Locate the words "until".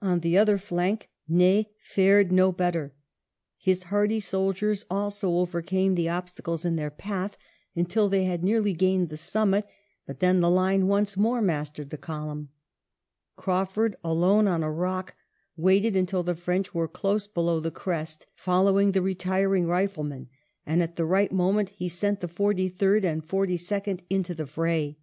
7.76-8.08, 15.94-16.22